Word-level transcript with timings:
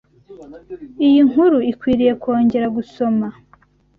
Iyi 1.05 1.21
nkuru 1.29 1.57
ikwiriye 1.71 2.13
kongera 2.21 2.67
gusoma. 2.77 3.27